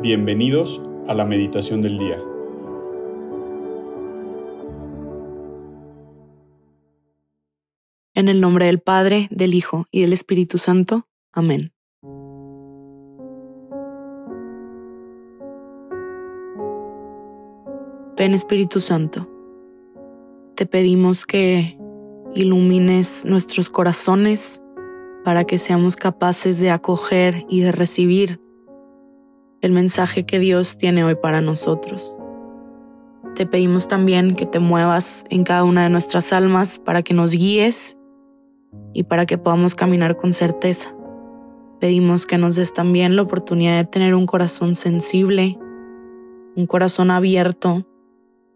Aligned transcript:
Bienvenidos 0.00 0.80
a 1.08 1.14
la 1.14 1.24
meditación 1.24 1.80
del 1.80 1.98
día. 1.98 2.22
En 8.14 8.28
el 8.28 8.40
nombre 8.40 8.66
del 8.66 8.78
Padre, 8.78 9.26
del 9.32 9.54
Hijo 9.54 9.86
y 9.90 10.02
del 10.02 10.12
Espíritu 10.12 10.56
Santo. 10.56 11.08
Amén. 11.32 11.72
Ven 18.16 18.34
Espíritu 18.34 18.78
Santo, 18.78 19.28
te 20.54 20.64
pedimos 20.64 21.26
que 21.26 21.76
ilumines 22.36 23.24
nuestros 23.24 23.68
corazones 23.68 24.62
para 25.24 25.42
que 25.42 25.58
seamos 25.58 25.96
capaces 25.96 26.60
de 26.60 26.70
acoger 26.70 27.44
y 27.48 27.62
de 27.62 27.72
recibir 27.72 28.40
el 29.60 29.72
mensaje 29.72 30.24
que 30.24 30.38
Dios 30.38 30.78
tiene 30.78 31.04
hoy 31.04 31.16
para 31.16 31.40
nosotros. 31.40 32.16
Te 33.34 33.46
pedimos 33.46 33.88
también 33.88 34.34
que 34.34 34.46
te 34.46 34.58
muevas 34.60 35.24
en 35.30 35.44
cada 35.44 35.64
una 35.64 35.84
de 35.84 35.90
nuestras 35.90 36.32
almas 36.32 36.78
para 36.78 37.02
que 37.02 37.14
nos 37.14 37.32
guíes 37.32 37.96
y 38.92 39.04
para 39.04 39.26
que 39.26 39.38
podamos 39.38 39.74
caminar 39.74 40.16
con 40.16 40.32
certeza. 40.32 40.94
Pedimos 41.80 42.26
que 42.26 42.38
nos 42.38 42.56
des 42.56 42.72
también 42.72 43.16
la 43.16 43.22
oportunidad 43.22 43.76
de 43.76 43.84
tener 43.84 44.14
un 44.14 44.26
corazón 44.26 44.74
sensible, 44.74 45.58
un 46.56 46.66
corazón 46.66 47.10
abierto, 47.10 47.86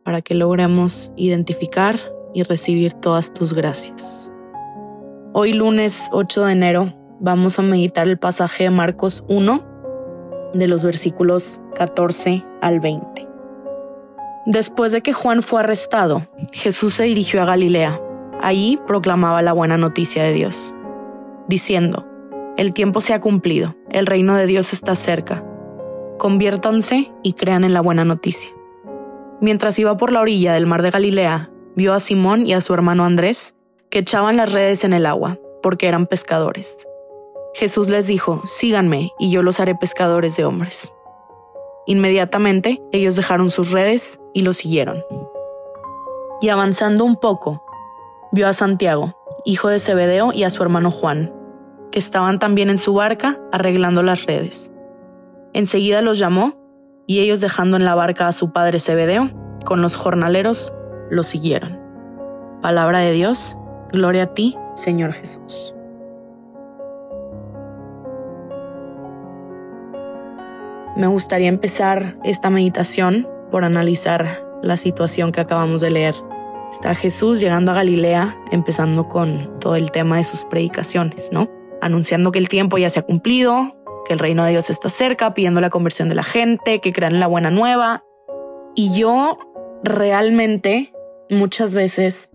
para 0.05 0.21
que 0.21 0.35
logremos 0.35 1.13
identificar 1.17 1.99
y 2.35 2.43
recibir 2.43 2.93
todas 2.93 3.33
tus 3.33 3.53
gracias. 3.55 4.33
Hoy 5.33 5.53
lunes 5.53 6.09
8 6.13 6.45
de 6.47 6.53
enero 6.53 6.95
vamos 7.21 7.59
a 7.59 7.63
meditar 7.63 8.09
el 8.09 8.19
pasaje 8.19 8.65
de 8.65 8.71
Marcos 8.71 9.25
1 9.29 9.72
de 10.55 10.69
los 10.69 10.85
versículos 10.85 11.61
14 11.75 12.45
al 12.61 12.81
20. 12.81 13.29
Después 14.47 14.93
de 14.93 15.03
que 15.03 15.13
Juan 15.13 15.43
fue 15.43 15.61
arrestado, 15.61 16.27
Jesús 16.53 16.95
se 16.95 17.05
dirigió 17.05 17.43
a 17.43 17.45
Galilea. 17.47 18.01
Allí 18.41 18.79
proclamaba 18.87 19.41
la 19.41 19.53
buena 19.53 19.77
noticia 19.77 20.25
de 20.25 20.33
Dios, 20.33 20.75
diciendo, 21.49 22.07
El 22.57 22.73
tiempo 22.73 23.01
se 23.01 23.15
ha 23.15 23.21
cumplido, 23.21 23.77
el 23.91 24.07
reino 24.07 24.35
de 24.35 24.47
Dios 24.47 24.73
está 24.73 24.97
cerca. 24.97 25.45
Conviértanse 26.19 27.13
y 27.23 27.35
crean 27.35 27.63
en 27.63 27.73
la 27.73 27.81
buena 27.81 28.05
noticia. 28.05 28.51
Mientras 29.41 29.79
iba 29.79 29.97
por 29.97 30.13
la 30.13 30.21
orilla 30.21 30.55
del 30.55 30.67
mar 30.67 30.83
de 30.83 30.91
Galilea, 30.91 31.51
vio 31.77 31.95
a 31.95 32.01
Simón 32.01 32.47
y 32.47 32.53
a 32.53 32.61
su 32.61 32.75
hermano 32.75 33.05
Andrés, 33.05 33.55
que 33.91 34.01
echaban 34.01 34.37
las 34.37 34.53
redes 34.53 34.85
en 34.85 34.93
el 34.93 35.07
agua, 35.07 35.39
porque 35.63 35.87
eran 35.87 36.07
pescadores. 36.07 36.89
Jesús 37.55 37.89
les 37.89 38.07
dijo, 38.07 38.43
síganme 38.47 39.13
y 39.19 39.31
yo 39.31 39.43
los 39.43 39.61
haré 39.61 39.75
pescadores 39.75 40.37
de 40.37 40.45
hombres. 40.45 40.93
Inmediatamente 41.87 42.83
ellos 42.93 43.17
dejaron 43.17 43.51
sus 43.51 43.73
redes 43.73 44.21
y 44.33 44.43
lo 44.43 44.53
siguieron. 44.53 45.05
Y 46.41 46.49
avanzando 46.49 47.05
un 47.05 47.17
poco, 47.17 47.65
vio 48.33 48.49
a 48.49 48.55
Santiago, 48.55 49.15
hijo 49.45 49.69
de 49.69 49.79
Zebedeo, 49.79 50.33
y 50.33 50.45
a 50.45 50.51
su 50.51 50.63
hermano 50.63 50.91
Juan, 50.91 51.33
que 51.91 51.99
estaban 51.99 52.39
también 52.39 52.71
en 52.71 52.79
su 52.79 52.95
barca 52.95 53.39
arreglando 53.53 54.03
las 54.03 54.25
redes. 54.25 54.73
Enseguida 55.53 56.03
los 56.03 56.19
llamó, 56.19 56.55
y 57.07 57.21
ellos 57.21 57.41
dejando 57.41 57.77
en 57.77 57.85
la 57.85 57.95
barca 57.95 58.29
a 58.29 58.33
su 58.33 58.53
padre 58.53 58.81
Zebedeo, 58.81 59.31
con 59.65 59.83
los 59.83 59.97
jornaleros, 59.97 60.73
lo 61.11 61.23
siguieron. 61.23 61.79
Palabra 62.63 63.01
de 63.01 63.13
Dios, 63.13 63.59
gloria 63.93 64.25
a 64.25 64.35
ti, 64.35 64.57
Señor 64.75 65.13
Jesús. 65.13 65.75
Me 70.95 71.07
gustaría 71.07 71.49
empezar 71.49 72.19
esta 72.23 72.51
meditación 72.51 73.27
por 73.51 73.65
analizar 73.65 74.45
la 74.63 74.77
situación 74.77 75.33
que 75.33 75.41
acabamos 75.41 75.81
de 75.81 75.91
leer. 75.91 76.15
Está 76.71 76.95
Jesús 76.95 77.41
llegando 77.41 77.71
a 77.71 77.75
Galilea, 77.75 78.37
empezando 78.51 79.09
con 79.09 79.59
todo 79.59 79.77
el 79.77 79.91
tema 79.91 80.19
de 80.19 80.25
sus 80.25 80.45
predicaciones, 80.45 81.31
¿no? 81.33 81.51
Anunciando 81.81 82.31
que 82.31 82.39
el 82.39 82.51
tiempo 82.51 82.77
ya 82.77 82.91
se 82.91 83.01
ha 83.01 83.03
cumplido, 83.03 83.75
que 84.05 84.13
el 84.13 84.19
reino 84.19 84.45
de 84.45 84.51
Dios 84.51 84.69
está 84.69 84.91
cerca, 84.91 85.33
pidiendo 85.33 85.63
la 85.63 85.71
conversión 85.71 86.11
de 86.11 86.15
la 86.15 86.25
gente, 86.25 86.81
que 86.81 86.93
crean 86.93 87.21
la 87.21 87.27
buena 87.27 87.51
nueva. 87.51 88.05
Y 88.75 88.95
yo 88.95 89.39
realmente, 89.83 90.93
muchas 91.31 91.75
veces, 91.75 92.31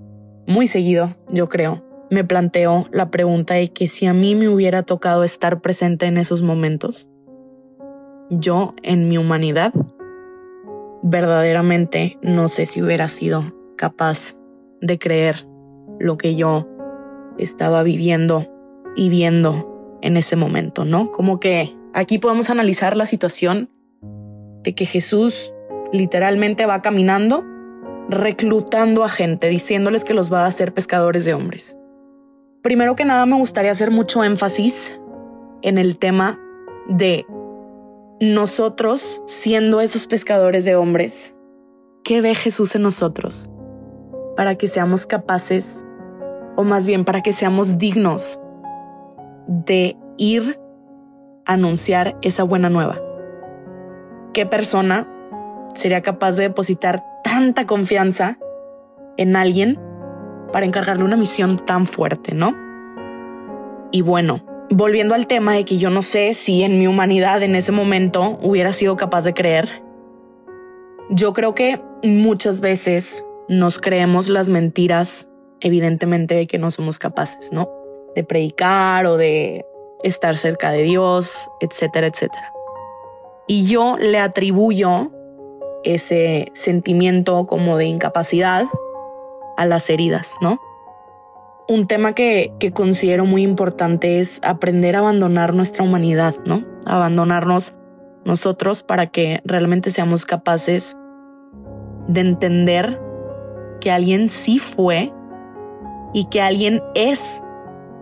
muy 0.48 0.66
seguido, 0.66 1.16
yo 1.30 1.48
creo, 1.48 1.84
me 2.10 2.24
planteo 2.24 2.88
la 2.92 3.12
pregunta 3.12 3.54
de 3.54 3.72
que 3.72 3.88
si 3.88 4.08
a 4.08 4.14
mí 4.14 4.34
me 4.34 4.50
hubiera 4.50 4.82
tocado 4.82 5.24
estar 5.24 5.62
presente 5.62 6.08
en 6.08 6.18
esos 6.18 6.42
momentos, 6.42 7.08
yo 8.30 8.74
en 8.84 9.10
mi 9.10 9.18
humanidad 9.18 9.74
verdaderamente 11.04 12.18
no 12.22 12.48
sé 12.48 12.66
si 12.66 12.82
hubiera 12.82 13.08
sido 13.08 13.54
capaz 13.78 14.36
de 14.82 15.00
creer 15.00 15.48
lo 16.00 16.18
que 16.18 16.36
yo 16.36 16.68
estaba 17.38 17.84
viviendo 17.84 18.48
y 18.96 19.10
viendo 19.10 20.00
en 20.02 20.18
ese 20.18 20.36
momento, 20.36 20.86
¿no? 20.86 21.12
Como 21.12 21.40
que 21.40 21.76
aquí 21.94 22.18
podemos 22.18 22.50
analizar 22.50 22.98
la 22.98 23.06
situación 23.06 23.70
de 24.64 24.76
que 24.76 24.86
Jesús 24.86 25.54
literalmente 25.92 26.66
va 26.66 26.82
caminando, 26.82 27.44
reclutando 28.10 29.04
a 29.04 29.10
gente, 29.10 29.48
diciéndoles 29.48 30.04
que 30.04 30.14
los 30.14 30.32
va 30.32 30.44
a 30.44 30.48
hacer 30.48 30.74
pescadores 30.74 31.26
de 31.26 31.34
hombres. 31.34 31.78
Primero 32.62 32.96
que 32.96 33.06
nada 33.06 33.26
me 33.26 33.38
gustaría 33.38 33.72
hacer 33.72 33.92
mucho 33.92 34.24
énfasis 34.24 35.00
en 35.62 35.78
el 35.78 35.98
tema 35.98 36.40
de 36.88 37.26
nosotros, 38.20 39.22
siendo 39.28 39.80
esos 39.80 40.08
pescadores 40.08 40.66
de 40.66 40.76
hombres, 40.76 41.36
¿qué 42.04 42.20
ve 42.22 42.34
Jesús 42.34 42.76
en 42.76 42.82
nosotros? 42.82 43.50
Para 44.36 44.56
que 44.56 44.68
seamos 44.68 45.06
capaces, 45.06 45.86
o 46.56 46.64
más 46.64 46.88
bien 46.88 47.06
para 47.06 47.22
que 47.22 47.34
seamos 47.34 47.78
dignos 47.78 48.40
de 49.48 49.96
ir 50.18 50.60
a 51.46 51.54
anunciar 51.54 52.18
esa 52.24 52.44
buena 52.44 52.70
nueva. 52.70 53.00
¿Qué 54.34 54.48
persona 54.48 55.08
sería 55.76 56.02
capaz 56.02 56.38
de 56.38 56.44
depositar 56.44 57.04
tanta 57.24 57.68
confianza 57.68 58.40
en 59.18 59.36
alguien 59.36 59.80
para 60.52 60.66
encargarle 60.66 61.04
una 61.04 61.18
misión 61.18 61.64
tan 61.66 61.86
fuerte, 61.86 62.34
no? 62.34 62.56
Y 63.92 64.02
bueno, 64.02 64.42
volviendo 64.70 65.16
al 65.16 65.28
tema 65.28 65.54
de 65.54 65.66
que 65.66 65.78
yo 65.78 65.90
no 65.90 66.02
sé 66.02 66.34
si 66.34 66.64
en 66.64 66.80
mi 66.80 66.88
humanidad 66.88 67.44
en 67.44 67.56
ese 67.56 67.72
momento 67.72 68.40
hubiera 68.42 68.74
sido 68.74 68.96
capaz 68.96 69.24
de 69.24 69.34
creer, 69.34 69.84
yo 71.10 71.34
creo 71.34 71.56
que 71.56 71.82
muchas 72.04 72.60
veces 72.60 73.26
nos 73.48 73.80
creemos 73.80 74.30
las 74.30 74.50
mentiras, 74.50 75.30
evidentemente, 75.62 76.36
de 76.36 76.48
que 76.48 76.58
no 76.58 76.70
somos 76.70 77.00
capaces, 77.00 77.52
¿no? 77.52 77.70
De 78.16 78.24
predicar 78.24 79.06
o 79.06 79.18
de 79.18 79.66
estar 80.04 80.38
cerca 80.38 80.72
de 80.72 80.84
Dios, 80.84 81.50
etcétera, 81.62 82.08
etcétera. 82.08 82.52
Y 83.48 83.66
yo 83.68 83.98
le 83.98 84.20
atribuyo 84.20 85.12
ese 85.84 86.52
sentimiento 86.54 87.46
como 87.46 87.78
de 87.78 87.86
incapacidad 87.86 88.66
a 89.56 89.66
las 89.66 89.90
heridas, 89.90 90.34
¿no? 90.42 90.60
Un 91.68 91.86
tema 91.86 92.14
que, 92.14 92.54
considero 92.74 93.26
muy 93.26 93.44
importante 93.44 94.20
es 94.20 94.40
aprender 94.44 94.96
a 94.96 95.00
abandonar 95.00 95.54
nuestra 95.54 95.84
humanidad, 95.84 96.36
¿no? 96.46 96.64
Abandonarnos 96.86 97.76
nosotros 98.26 98.84
para 98.84 99.08
que 99.08 99.42
realmente 99.46 99.92
seamos 99.92 100.26
capaces 100.26 100.98
de 102.08 102.22
entender 102.22 103.02
que 103.82 103.92
alguien 103.92 104.30
sí 104.30 104.60
fue 104.60 105.14
y 106.14 106.26
que 106.26 106.42
alguien 106.42 106.82
es 106.96 107.44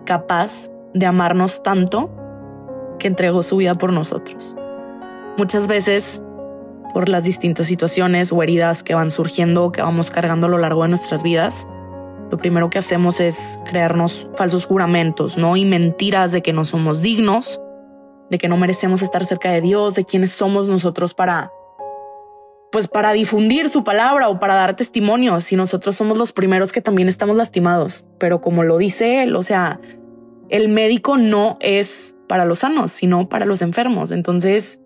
capaz 0.04 0.70
de 0.94 1.06
amarnos 1.06 1.62
tanto 1.62 2.10
que 2.98 3.08
entregó 3.08 3.42
su 3.42 3.56
vida 3.56 3.74
por 3.74 3.92
nosotros. 3.92 4.56
Muchas 5.38 5.66
veces, 5.66 6.22
por 6.94 7.08
las 7.08 7.24
distintas 7.24 7.66
situaciones 7.66 8.32
o 8.32 8.42
heridas 8.42 8.82
que 8.82 8.94
van 8.94 9.10
surgiendo 9.10 9.64
o 9.64 9.72
que 9.72 9.82
vamos 9.82 10.10
cargando 10.10 10.46
a 10.46 10.50
lo 10.50 10.58
largo 10.58 10.82
de 10.84 10.88
nuestras 10.88 11.22
vidas, 11.22 11.66
lo 12.30 12.36
primero 12.38 12.70
que 12.70 12.78
hacemos 12.78 13.20
es 13.20 13.60
crearnos 13.64 14.28
falsos 14.34 14.66
juramentos, 14.66 15.38
¿no? 15.38 15.56
Y 15.56 15.64
mentiras 15.64 16.32
de 16.32 16.42
que 16.42 16.52
no 16.52 16.64
somos 16.64 17.02
dignos, 17.02 17.60
de 18.30 18.38
que 18.38 18.48
no 18.48 18.56
merecemos 18.56 19.02
estar 19.02 19.24
cerca 19.24 19.50
de 19.50 19.60
Dios, 19.60 19.94
de 19.94 20.04
quiénes 20.04 20.32
somos 20.32 20.68
nosotros 20.68 21.14
para, 21.14 21.52
pues 22.72 22.88
para 22.88 23.12
difundir 23.12 23.68
su 23.68 23.84
palabra 23.84 24.28
o 24.28 24.40
para 24.40 24.54
dar 24.54 24.74
testimonio, 24.74 25.40
si 25.40 25.56
nosotros 25.56 25.94
somos 25.94 26.18
los 26.18 26.32
primeros 26.32 26.72
que 26.72 26.82
también 26.82 27.08
estamos 27.08 27.36
lastimados. 27.36 28.04
Pero 28.18 28.40
como 28.40 28.64
lo 28.64 28.78
dice 28.78 29.22
él, 29.22 29.36
o 29.36 29.42
sea, 29.42 29.80
el 30.48 30.68
médico 30.68 31.16
no 31.16 31.56
es 31.60 32.16
para 32.28 32.44
los 32.44 32.60
sanos, 32.60 32.90
sino 32.90 33.28
para 33.28 33.46
los 33.46 33.62
enfermos. 33.62 34.10
Entonces, 34.10 34.80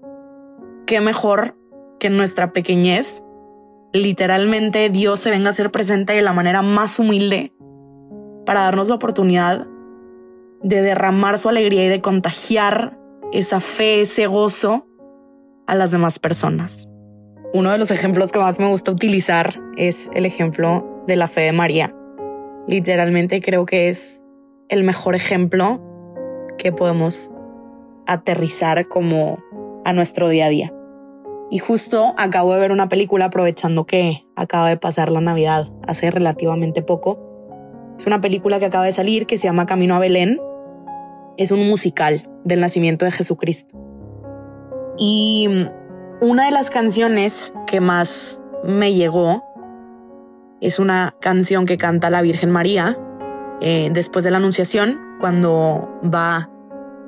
qué 0.87 1.01
mejor 1.01 1.57
que 1.99 2.11
nuestra 2.11 2.53
pequeñez 2.53 3.23
literalmente 3.93 4.89
Dios 4.91 5.21
se 5.21 5.31
venga 5.31 5.51
a 5.51 5.55
ser 5.55 5.71
presente 5.71 6.13
de 6.13 6.23
la 6.23 6.33
manera 6.33 6.63
más 6.63 6.99
humilde 6.99 7.53
para 8.47 8.63
darnos 8.63 8.89
la 8.89 8.95
oportunidad 8.97 9.67
de 10.63 10.83
derramar 10.83 11.39
su 11.39 11.49
alegría 11.49 11.87
y 11.87 11.89
de 11.89 12.01
contagiar 12.01 12.99
esa 13.33 13.61
fe, 13.61 14.03
ese 14.03 14.27
gozo 14.27 14.87
a 15.67 15.75
las 15.75 15.91
demás 15.91 16.19
personas. 16.19 16.89
Uno 17.53 17.71
de 17.73 17.79
los 17.79 17.91
ejemplos 17.91 18.33
que 18.33 18.39
más 18.39 18.59
me 18.61 18.69
gusta 18.69 18.93
utilizar 18.93 19.61
es 19.77 20.11
el 20.15 20.27
ejemplo 20.27 21.05
de 21.07 21.17
la 21.17 21.27
fe 21.27 21.43
de 21.43 21.53
María. 21.53 21.95
Literalmente 22.69 23.41
creo 23.41 23.67
que 23.67 23.89
es 23.89 24.25
el 24.69 24.85
mejor 24.85 25.15
ejemplo 25.15 25.81
que 26.59 26.73
podemos 26.73 27.33
aterrizar 28.07 28.87
como 28.87 29.39
a 29.85 29.93
nuestro 29.93 30.29
día 30.29 30.47
a 30.47 30.49
día. 30.49 30.73
Y 31.51 31.59
justo 31.59 32.15
acabo 32.17 32.55
de 32.55 32.61
ver 32.61 32.71
una 32.71 32.89
película 32.89 33.27
aprovechando 33.27 33.85
que 33.85 34.25
acaba 34.37 34.69
de 34.69 34.77
pasar 34.77 35.11
la 35.11 35.21
Navidad 35.21 35.69
hace 35.87 36.09
relativamente 36.11 36.81
poco. 36.81 37.19
Es 37.99 38.07
una 38.07 38.21
película 38.21 38.61
que 38.61 38.67
acaba 38.67 38.85
de 38.85 38.93
salir 38.93 39.27
que 39.27 39.37
se 39.37 39.45
llama 39.45 39.67
Camino 39.67 39.97
a 39.97 39.99
Belén. 39.99 40.41
Es 41.37 41.51
un 41.51 41.67
musical 41.69 42.29
del 42.45 42.61
nacimiento 42.61 43.05
de 43.05 43.11
Jesucristo. 43.11 43.77
Y 44.97 45.49
una 46.21 46.45
de 46.45 46.53
las 46.53 46.71
canciones 46.71 47.53
que 47.67 47.81
más 47.81 48.41
me 48.65 48.95
llegó 48.95 49.43
es 50.61 50.79
una 50.79 51.17
canción 51.21 51.67
que 51.67 51.79
canta 51.79 52.11
la 52.11 52.23
Virgen 52.23 52.51
María 52.51 52.97
eh, 53.61 53.91
después 53.93 54.25
de 54.25 54.31
la 54.31 54.37
Anunciación, 54.37 55.01
cuando 55.21 55.89
va 56.03 56.49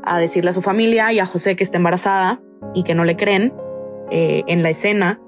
a 0.03 0.19
decirle 0.19 0.51
a 0.51 0.53
su 0.53 0.63
familia 0.63 1.13
y 1.13 1.21
a 1.21 1.27
José 1.27 1.55
que 1.55 1.63
está 1.63 1.77
embarazada 1.77 2.41
y 2.75 2.83
que 2.83 2.95
no 2.95 3.05
le 3.05 3.17
creen 3.17 3.55
eh, 4.15 4.45
en 4.47 4.63
la 4.63 4.69
escena. 4.69 5.19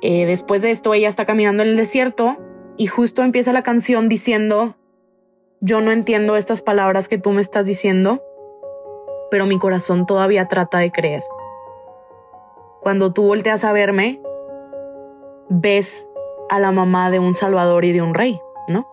Eh, 0.00 0.24
después 0.24 0.62
de 0.62 0.70
esto, 0.70 0.94
ella 0.94 1.10
está 1.10 1.26
caminando 1.26 1.62
en 1.62 1.68
el 1.68 1.76
desierto 1.76 2.38
y 2.78 2.86
justo 2.86 3.22
empieza 3.22 3.52
la 3.52 3.62
canción 3.62 4.08
diciendo, 4.08 4.78
yo 5.60 5.82
no 5.82 5.92
entiendo 5.92 6.36
estas 6.36 6.62
palabras 6.62 7.06
que 7.06 7.18
tú 7.18 7.32
me 7.32 7.42
estás 7.42 7.66
diciendo, 7.66 8.22
pero 9.30 9.44
mi 9.44 9.58
corazón 9.58 10.06
todavía 10.06 10.48
trata 10.48 10.78
de 10.78 10.90
creer. 10.90 11.22
Cuando 12.80 13.12
tú 13.12 13.24
volteas 13.24 13.62
a 13.64 13.74
verme, 13.74 14.22
ves 15.50 16.08
a 16.48 16.60
la 16.60 16.72
mamá 16.72 17.10
de 17.10 17.18
un 17.18 17.34
salvador 17.34 17.84
y 17.84 17.92
de 17.92 18.00
un 18.00 18.14
rey, 18.14 18.40
¿no? 18.70 18.90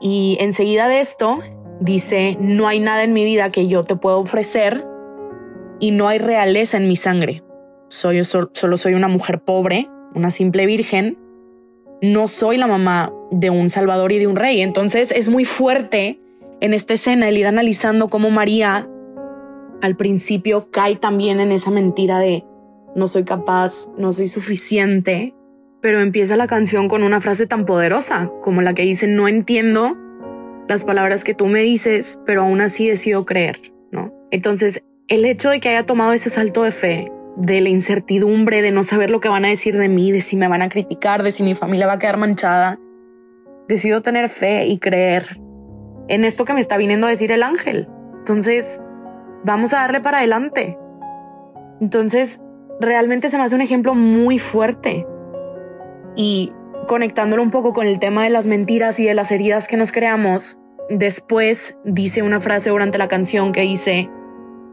Y 0.00 0.36
enseguida 0.38 0.86
de 0.86 1.00
esto 1.00 1.40
dice, 1.80 2.36
no 2.38 2.68
hay 2.68 2.78
nada 2.78 3.02
en 3.02 3.14
mi 3.14 3.24
vida 3.24 3.50
que 3.50 3.66
yo 3.66 3.82
te 3.82 3.96
pueda 3.96 4.16
ofrecer 4.16 4.86
y 5.80 5.90
no 5.90 6.06
hay 6.06 6.18
realeza 6.18 6.76
en 6.76 6.86
mi 6.86 6.94
sangre. 6.94 7.42
Soy, 7.90 8.24
solo 8.24 8.76
soy 8.76 8.94
una 8.94 9.08
mujer 9.08 9.42
pobre, 9.42 9.90
una 10.14 10.30
simple 10.30 10.64
virgen. 10.64 11.18
No 12.00 12.28
soy 12.28 12.56
la 12.56 12.66
mamá 12.66 13.12
de 13.30 13.50
un 13.50 13.68
salvador 13.68 14.12
y 14.12 14.18
de 14.18 14.26
un 14.26 14.36
rey. 14.36 14.62
Entonces 14.62 15.12
es 15.12 15.28
muy 15.28 15.44
fuerte 15.44 16.20
en 16.60 16.72
esta 16.72 16.94
escena 16.94 17.28
el 17.28 17.36
ir 17.36 17.46
analizando 17.46 18.08
cómo 18.08 18.30
María 18.30 18.88
al 19.82 19.96
principio 19.96 20.70
cae 20.70 20.96
también 20.96 21.40
en 21.40 21.52
esa 21.52 21.70
mentira 21.70 22.18
de 22.20 22.44
no 22.94 23.06
soy 23.06 23.24
capaz, 23.24 23.88
no 23.98 24.12
soy 24.12 24.28
suficiente, 24.28 25.34
pero 25.80 26.00
empieza 26.00 26.36
la 26.36 26.46
canción 26.46 26.88
con 26.88 27.02
una 27.02 27.20
frase 27.20 27.46
tan 27.46 27.64
poderosa 27.64 28.30
como 28.40 28.62
la 28.62 28.74
que 28.74 28.82
dice 28.82 29.06
no 29.06 29.28
entiendo 29.28 29.96
las 30.68 30.84
palabras 30.84 31.24
que 31.24 31.34
tú 31.34 31.46
me 31.46 31.60
dices, 31.60 32.20
pero 32.24 32.42
aún 32.42 32.60
así 32.60 32.86
decido 32.88 33.26
creer, 33.26 33.58
¿no? 33.90 34.14
Entonces, 34.30 34.84
el 35.08 35.24
hecho 35.24 35.50
de 35.50 35.58
que 35.58 35.70
haya 35.70 35.84
tomado 35.84 36.12
ese 36.12 36.30
salto 36.30 36.62
de 36.62 36.70
fe, 36.70 37.12
de 37.36 37.60
la 37.60 37.68
incertidumbre, 37.68 38.62
de 38.62 38.70
no 38.70 38.82
saber 38.82 39.10
lo 39.10 39.20
que 39.20 39.28
van 39.28 39.44
a 39.44 39.48
decir 39.48 39.76
de 39.76 39.88
mí, 39.88 40.12
de 40.12 40.20
si 40.20 40.36
me 40.36 40.48
van 40.48 40.62
a 40.62 40.68
criticar, 40.68 41.22
de 41.22 41.32
si 41.32 41.42
mi 41.42 41.54
familia 41.54 41.86
va 41.86 41.94
a 41.94 41.98
quedar 41.98 42.16
manchada, 42.16 42.78
decido 43.68 44.02
tener 44.02 44.28
fe 44.28 44.66
y 44.66 44.78
creer 44.78 45.40
en 46.08 46.24
esto 46.24 46.44
que 46.44 46.52
me 46.52 46.60
está 46.60 46.76
viniendo 46.76 47.06
a 47.06 47.10
decir 47.10 47.30
el 47.32 47.42
ángel. 47.42 47.88
Entonces, 48.18 48.82
vamos 49.44 49.72
a 49.72 49.78
darle 49.78 50.00
para 50.00 50.18
adelante. 50.18 50.76
Entonces, 51.80 52.40
realmente 52.80 53.28
se 53.28 53.38
me 53.38 53.44
hace 53.44 53.54
un 53.54 53.60
ejemplo 53.60 53.94
muy 53.94 54.38
fuerte. 54.38 55.06
Y 56.16 56.52
conectándolo 56.88 57.42
un 57.42 57.50
poco 57.50 57.72
con 57.72 57.86
el 57.86 58.00
tema 58.00 58.24
de 58.24 58.30
las 58.30 58.46
mentiras 58.46 58.98
y 58.98 59.06
de 59.06 59.14
las 59.14 59.30
heridas 59.30 59.68
que 59.68 59.76
nos 59.76 59.92
creamos, 59.92 60.58
después 60.88 61.76
dice 61.84 62.22
una 62.22 62.40
frase 62.40 62.70
durante 62.70 62.98
la 62.98 63.08
canción 63.08 63.52
que 63.52 63.60
dice, 63.62 64.10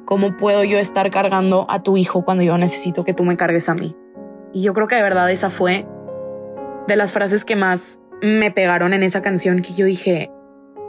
¿cómo 0.08 0.38
puedo 0.38 0.64
yo 0.64 0.80
estar 0.80 1.12
cargando 1.12 1.68
a 1.70 1.84
tu 1.84 1.98
hijo 1.98 2.24
cuando 2.24 2.42
yo 2.42 2.58
necesito 2.58 3.04
que 3.04 3.14
tú 3.14 3.24
me 3.24 3.36
cargues 3.36 3.68
a 3.68 3.76
mí? 3.76 3.96
Y 4.54 4.64
yo 4.64 4.74
creo 4.74 4.88
que 4.88 4.96
de 4.96 5.04
verdad 5.04 5.30
esa 5.30 5.50
fue 5.50 5.86
de 6.88 6.96
las 6.96 7.12
frases 7.12 7.44
que 7.44 7.58
más 7.58 8.00
me 8.22 8.50
pegaron 8.50 8.94
en 8.94 9.04
esa 9.04 9.22
canción 9.22 9.62
que 9.62 9.74
yo 9.74 9.86
dije, 9.86 10.32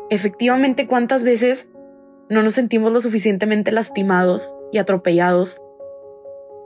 efectivamente, 0.09 0.87
¿cuántas 0.87 1.25
veces 1.25 1.69
no 2.31 2.45
nos 2.45 2.55
sentimos 2.55 2.93
lo 2.93 3.01
suficientemente 3.01 3.73
lastimados 3.73 4.55
y 4.71 4.79
atropellados 4.79 5.61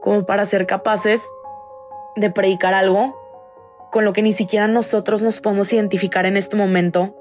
como 0.02 0.26
para 0.26 0.44
ser 0.44 0.66
capaces 0.66 1.22
de 2.16 2.30
predicar 2.30 2.74
algo 2.74 3.18
con 3.90 4.04
lo 4.04 4.12
que 4.12 4.20
ni 4.20 4.32
siquiera 4.32 4.68
nosotros 4.68 5.22
nos 5.22 5.40
podemos 5.40 5.72
identificar 5.72 6.26
en 6.26 6.36
este 6.36 6.56
momento 6.56 7.16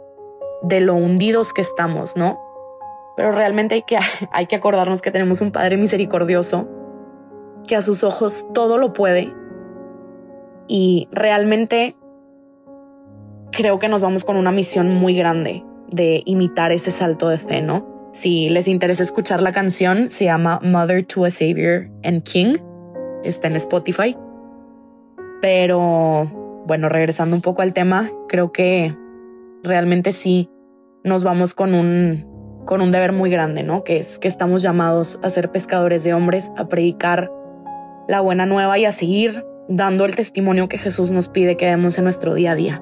de 0.61 0.81
lo 0.81 0.95
hundidos 0.95 1.53
que 1.53 1.61
estamos, 1.61 2.17
¿no? 2.17 2.50
Pero 3.15 3.31
realmente 3.31 3.75
hay 3.75 3.83
que, 3.83 3.97
hay 4.31 4.45
que 4.47 4.55
acordarnos 4.55 5.01
que 5.01 5.11
tenemos 5.11 5.41
un 5.41 5.51
Padre 5.51 5.77
misericordioso, 5.77 6.67
que 7.67 7.75
a 7.75 7.81
sus 7.81 8.03
ojos 8.03 8.47
todo 8.53 8.77
lo 8.77 8.93
puede. 8.93 9.33
Y 10.67 11.07
realmente 11.11 11.95
creo 13.51 13.79
que 13.79 13.89
nos 13.89 14.01
vamos 14.01 14.23
con 14.23 14.37
una 14.37 14.51
misión 14.51 14.93
muy 14.93 15.15
grande 15.15 15.63
de 15.89 16.23
imitar 16.25 16.71
ese 16.71 16.91
salto 16.91 17.27
de 17.27 17.37
fe, 17.37 17.61
¿no? 17.61 18.09
Si 18.13 18.49
les 18.49 18.67
interesa 18.67 19.03
escuchar 19.03 19.41
la 19.41 19.51
canción, 19.51 20.09
se 20.09 20.25
llama 20.25 20.59
Mother 20.63 21.05
to 21.05 21.25
a 21.25 21.29
Savior 21.29 21.89
and 22.03 22.23
King. 22.23 22.55
Está 23.23 23.47
en 23.47 23.55
Spotify. 23.55 24.17
Pero 25.41 26.29
bueno, 26.65 26.89
regresando 26.89 27.35
un 27.35 27.41
poco 27.41 27.61
al 27.61 27.73
tema, 27.73 28.09
creo 28.27 28.51
que 28.51 28.95
realmente 29.63 30.11
sí 30.11 30.49
nos 31.03 31.23
vamos 31.23 31.55
con 31.55 31.73
un, 31.73 32.30
con 32.65 32.81
un 32.81 32.91
deber 32.91 33.11
muy 33.11 33.29
grande, 33.29 33.63
¿no? 33.63 33.83
Que 33.83 33.97
es 33.97 34.19
que 34.19 34.27
estamos 34.27 34.61
llamados 34.61 35.19
a 35.23 35.29
ser 35.29 35.51
pescadores 35.51 36.03
de 36.03 36.13
hombres, 36.13 36.51
a 36.57 36.67
predicar 36.67 37.31
la 38.07 38.21
buena 38.21 38.45
nueva 38.45 38.77
y 38.77 38.85
a 38.85 38.91
seguir 38.91 39.45
dando 39.67 40.05
el 40.05 40.15
testimonio 40.15 40.67
que 40.67 40.77
Jesús 40.77 41.11
nos 41.11 41.27
pide 41.27 41.57
que 41.57 41.65
demos 41.65 41.97
en 41.97 42.03
nuestro 42.03 42.33
día 42.33 42.51
a 42.51 42.55
día. 42.55 42.81